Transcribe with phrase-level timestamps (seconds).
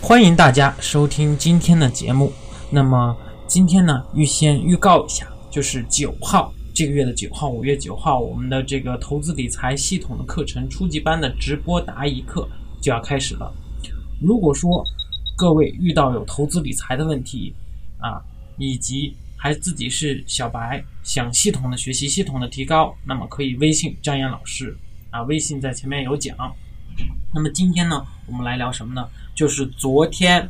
[0.00, 2.32] 欢迎大家收听今天的节目。
[2.70, 3.16] 那么
[3.48, 12.48] 今天呢，预先预告一下，就是九号这个月的九号，五月九号，我们的这个投资理财系统的课程初级班的直播答疑课
[12.80, 13.52] 就要开始了。
[14.20, 14.84] 如果说
[15.36, 17.52] 各位遇到有投资理财的问题
[17.98, 18.22] 啊，
[18.58, 24.76] 以及还自己是小白，想系统的学习、系统的提高，那么可以微信张岩老师
[25.10, 26.36] 啊，微信在前面有讲。
[27.34, 29.06] 那么今天呢，我们来聊什么呢？
[29.34, 30.40] 就是昨天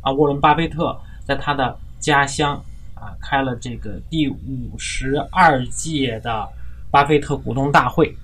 [0.00, 2.56] 啊，沃伦·巴菲特在他的家乡
[2.94, 6.48] 啊开了这个第五十二届的
[6.90, 8.16] 巴菲特股东大会。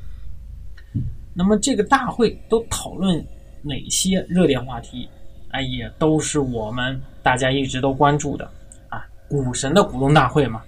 [1.34, 3.22] 那么这个大会都讨论
[3.60, 5.06] 哪些热点话题？
[5.50, 8.50] 啊，也都是我们大家一直都关注的
[8.88, 10.62] 啊，股神的股东大会嘛。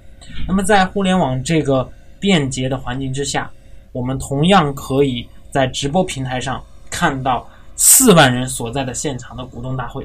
[0.47, 1.91] 那么在互联网这个
[2.21, 3.51] 便捷的环境之下，
[3.93, 6.63] 我们同样可以在直播平台上。
[6.99, 10.05] 看到四万人所在的现场的股东大会，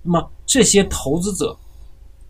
[0.00, 1.56] 那么这些投资者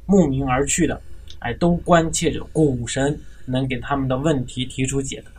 [0.07, 0.99] 慕名而去的，
[1.41, 5.31] 哎，都关切着股神能给他们的问题提出解答。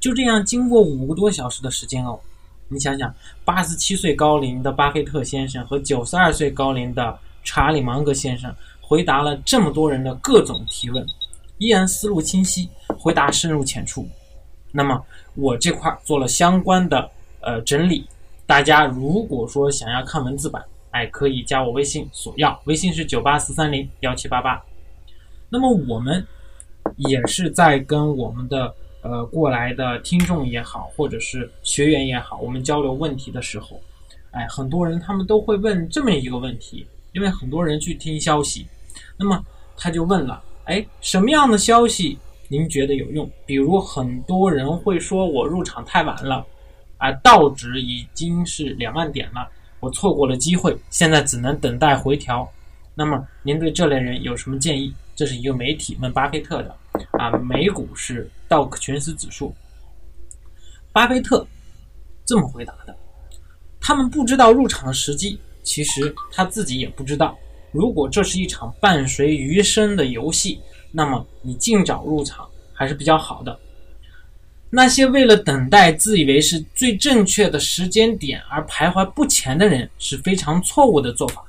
[0.00, 2.18] 就这样，经过五个多小时的时间哦，
[2.68, 11.06] 你想想，八十七岁高龄的巴菲特先生和九十二岁高龄的查理芒格先生回答了这么多人的各种提问，
[11.58, 12.66] 依然思路清晰，
[12.98, 14.08] 回答深入浅出。
[14.76, 15.00] 那么
[15.36, 17.08] 我这块做了相关的
[17.40, 18.04] 呃整理，
[18.44, 24.60] 大家如果说想要看文字版，哎，可以加我微信索要，微信是九八四三零幺七八八。
[25.48, 26.26] 那么我们
[26.96, 33.80] 也是在跟我们的呃过来的听众也好，或者是学员也好，我们交流问题的时候，
[34.32, 38.66] 哎，很多人他们都会问这么一个问题，因为很多人去听消息，
[39.16, 39.40] 那么
[39.76, 42.18] 他就问了，哎，什么样的消息？
[42.48, 43.28] 您觉得有用？
[43.46, 46.44] 比如很多人会说我入场太晚了，
[46.98, 49.48] 啊，道指已经是两万点了，
[49.80, 52.46] 我错过了机会，现在只能等待回调。
[52.94, 54.94] 那么您对这类人有什么建议？
[55.16, 56.76] 这是一个媒体问巴菲特的，
[57.12, 59.54] 啊，美股是道琼斯指数。
[60.92, 61.46] 巴菲特
[62.26, 62.94] 这么回答的：
[63.80, 67.36] 他们不知道入场的时机，其实他自己也不知道。
[67.72, 70.60] 如果这是一场伴随余生的游戏。
[70.96, 73.58] 那么你尽早入场还是比较好的。
[74.70, 81.44] 那些为了等待自以为是最正确的时间点而徘徊不前的人是非常错误的做法。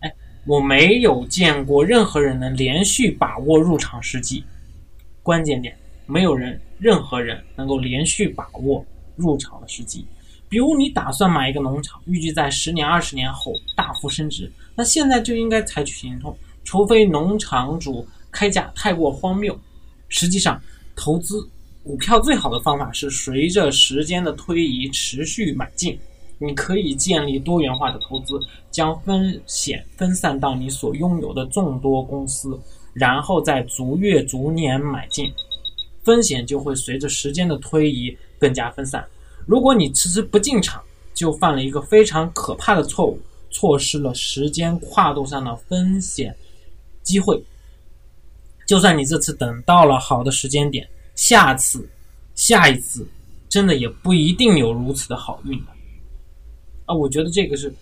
[0.00, 0.10] 哎，
[0.46, 4.42] 我没有见过任何人能连续把握入场时机。
[5.22, 5.76] 关键点，
[6.06, 8.82] 没有人，任何人能够连续把握
[9.14, 10.06] 入场的时机。
[10.48, 18.08] 比如你打算买一个农场，预计在十年、二十年后大幅升值，那现在就应该采取行动，除非农场主。
[18.30, 19.58] 开价太过荒谬。
[20.08, 20.60] 实际上，
[20.96, 21.48] 投资
[21.82, 25.98] 股票最好的方法是随着时间的推移持续买进。
[26.42, 28.40] 你可以建立多元化的投资，
[28.70, 32.58] 将风险分散到你所拥有的众多公司，
[32.94, 35.30] 然后再逐月逐年买进，
[36.02, 39.06] 风险就会随着时间的推移更加分散。
[39.46, 40.82] 如果你迟迟不进场，
[41.12, 43.20] 就犯了一个非常可怕的错误，
[43.50, 46.34] 错失了时间跨度上的风险
[47.02, 47.38] 机会。
[48.70, 51.90] 就算你这次等到了好的时间点，下次、
[52.36, 53.04] 下一次，
[53.48, 55.72] 真的也不一定有如此的好运的。
[56.86, 57.74] 啊，我觉得这个是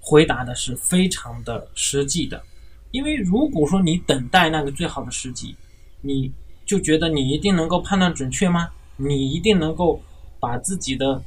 [0.00, 2.42] 回答的是非常的实际的，
[2.90, 5.56] 因为如果说你等待那个最好的时机，
[6.02, 6.30] 你
[6.66, 8.68] 就觉得你一定能够判断准确吗？
[8.98, 9.98] 你一定能够
[10.38, 11.22] 把自己的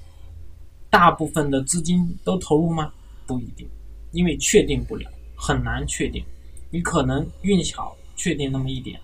[0.92, 2.94] 大部分的资金都投入吗？
[3.26, 3.68] 不一定，
[4.12, 6.24] 因为确定不了，很难确定。
[6.70, 9.02] 你可能运气好确定那么一点。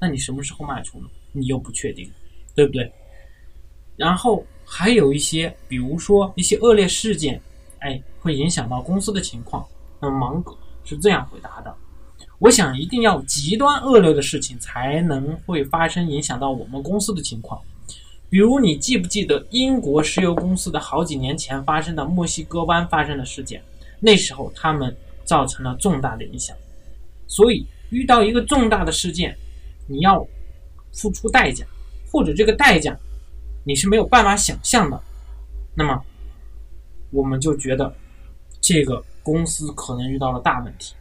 [0.00, 1.06] 那你什么时候卖出呢？
[1.32, 2.10] 你又不确定，
[2.54, 2.90] 对不对？
[3.96, 7.40] 然后还有一些，比如说一些恶劣事件，
[7.80, 9.64] 哎，会影响到公司的情况。
[10.00, 11.72] 那芒格是这样回答的：
[12.38, 17.60] 我想一定要极端恶劣的事情才能会发生影响到我们公司的情况。
[18.30, 23.62] 比如你记不记得英国石油公司的好几年前发生的墨西哥湾发生的事件？
[24.00, 26.56] 那时候他们造成了重大的影响。
[27.26, 29.36] 所以遇到一个重大的事件。
[29.90, 30.24] 你要
[30.92, 31.66] 付出代价，
[32.12, 32.96] 或者这个代价
[33.64, 35.02] 你是没有办法想象的，
[35.74, 36.00] 那么
[37.10, 37.92] 我们就觉得
[38.60, 40.94] 这个公司可能遇到了大问题。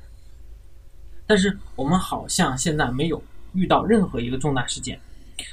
[1.28, 3.22] 但是我们好像现在没有
[3.54, 5.00] 遇到任何一个重大事件，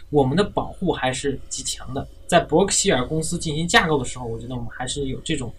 [0.09, 2.09] 我们的保护还是极强的。
[2.27, 5.55] 在伯克希尔公司进行架构的时候，我觉得我们还是有这种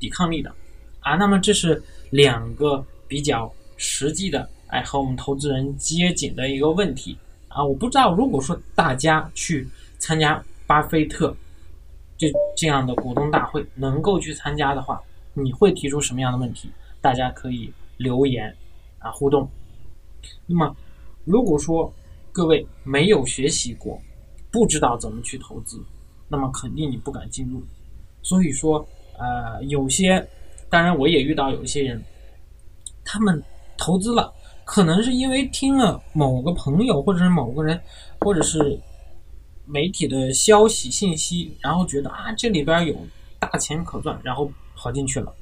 [0.00, 0.52] 抵抗力的
[0.98, 1.14] 啊。
[1.14, 1.80] 那么这是
[2.10, 4.48] 两个比较实际的。
[4.72, 7.16] 哎，和我们投资人接紧的一个问题
[7.48, 11.36] 啊，我不知道，如果说大家去参加巴菲特
[12.16, 12.26] 这
[12.56, 14.98] 这样的股东大会，能够去参加的话，
[15.34, 16.70] 你会提出什么样的问题？
[17.02, 18.54] 大家可以留言
[18.98, 19.46] 啊互动。
[20.46, 20.74] 那么，
[21.24, 21.92] 如果说
[22.32, 24.00] 各位没有学习过，
[24.50, 25.78] 不知道怎么去投资，
[26.28, 27.62] 那么肯定你不敢进入。
[28.22, 28.86] 所以说，
[29.18, 30.26] 呃，有些，
[30.70, 32.02] 当然我也遇到有些人，
[33.04, 33.42] 他们
[33.76, 34.32] 投资了，
[34.64, 37.80] 可能是因为听了某个朋友或者是某个人，
[38.20, 38.78] 或者是
[39.66, 42.96] 媒体的消息信息，然后觉得啊这里边有
[43.38, 45.34] 大钱可赚，然后跑进去了，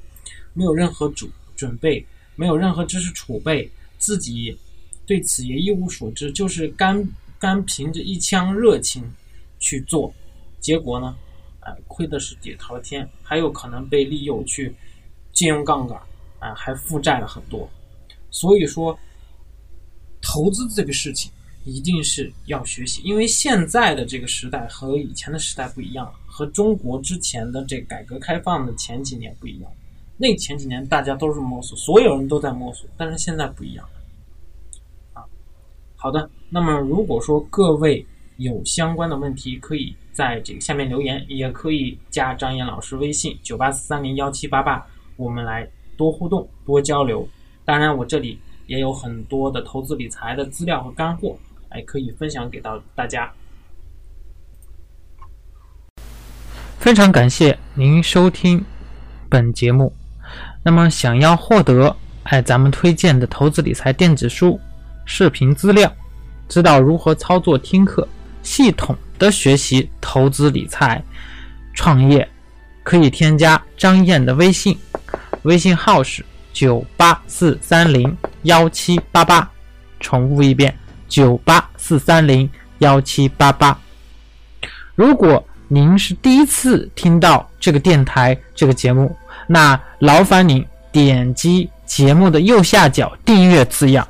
[0.53, 4.57] 没有任何准准备，没有任何知识储备，自己
[5.05, 7.07] 对此也一无所知，就是干
[7.39, 9.03] 干凭着一腔热情
[9.59, 10.13] 去做，
[10.59, 11.15] 结果呢？
[11.61, 14.75] 哎，亏的是底朝天，还有可能被利诱去
[15.31, 15.95] 借用杠杆，
[16.39, 17.69] 啊，还负债了很多。
[18.31, 18.97] 所以说，
[20.21, 21.31] 投资这个事情
[21.65, 29.71] 一定是要学习，因为现在的这个时代和以前的时代不一样了，和中国之前的这改革开放的前几年不一样。
[30.17, 35.21] 那前几年大家都是摸索，所有人都在摸索，但是现在不一样了。
[35.21, 35.25] 啊，
[35.95, 38.05] 好的，那么如果说各位
[38.37, 39.95] 有相关的问题，可以。
[40.13, 44.85] 在这个下面留言，也可以加张岩老师微信九八四三零幺七八八，
[45.15, 45.65] 我们来
[45.95, 47.25] 多互动、多交流。
[47.63, 48.37] 当然，我这里
[48.71, 51.37] 也有很多的投资理财的资料和干货，
[51.67, 53.29] 哎，可以分享给到大家。
[56.79, 58.63] 非常感谢您收听
[59.27, 59.91] 本节目。
[60.63, 64.57] 那么，想要获得哎咱们推荐的投资理财电子书、
[65.03, 65.93] 视频资料，
[66.47, 68.07] 知道如何操作听课
[68.41, 68.97] 系统。
[69.19, 70.99] 的学习投资理财、
[71.75, 72.27] 创业，
[72.81, 74.75] 可以添加张燕的微信，
[75.43, 79.49] 微信号是九八四三零幺七八八，
[79.99, 80.73] 重复一遍
[81.07, 82.49] 九八四三零
[82.79, 83.77] 幺七八八。
[84.95, 89.15] 如果您是第一次听到这个电台这个节目，
[89.47, 94.07] 那劳烦您点击节目的右下角订阅字样，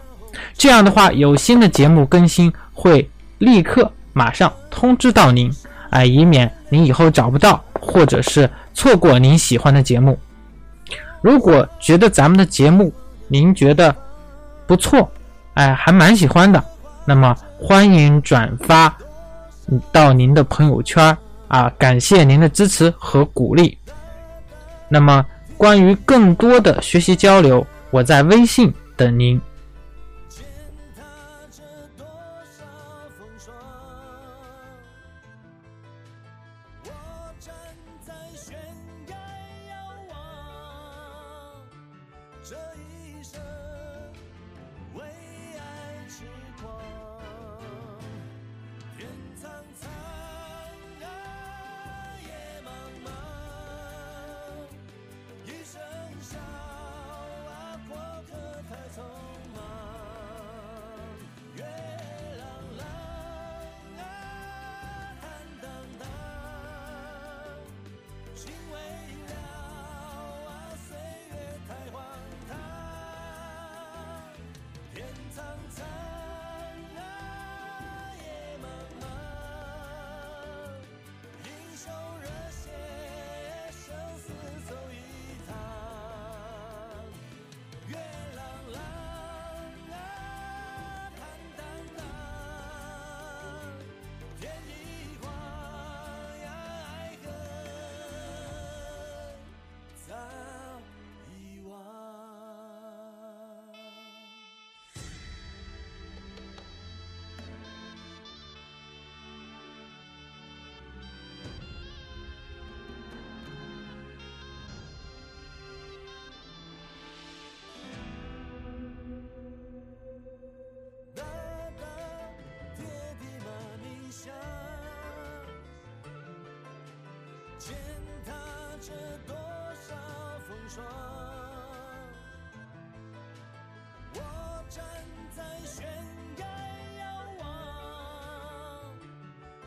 [0.57, 3.91] 这样的话有新的节目更新会立刻。
[4.13, 5.49] 马上通知到您，
[5.91, 10.19] 哎，以免您以后找不到，或者是错过您喜欢的节目。
[11.21, 12.91] 如果觉得咱们的节目
[13.29, 13.95] 您觉得
[14.71, 15.11] 不错，
[15.55, 16.63] 哎，还蛮喜欢的，
[17.03, 18.97] 那么欢迎转发
[19.91, 21.17] 到您的朋友圈
[21.49, 23.77] 啊，感谢您的支持和鼓励。
[24.87, 25.25] 那么
[25.57, 29.41] 关于更多的学习交流，我在微信等您。
[42.43, 43.39] 这一生
[46.19, 46.50] change.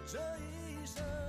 [0.07, 1.24] 这一生。